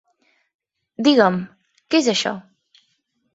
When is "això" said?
2.15-2.33